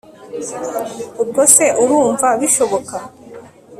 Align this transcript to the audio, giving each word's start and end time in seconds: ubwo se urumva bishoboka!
ubwo 1.21 1.41
se 1.55 1.65
urumva 1.83 2.27
bishoboka! 2.39 2.95